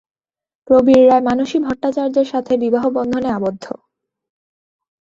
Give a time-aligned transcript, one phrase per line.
[0.67, 3.65] প্রবীর রায় মানসী ভট্টাচার্যের সাথে বিবাহবন্ধনে আবদ্ধ।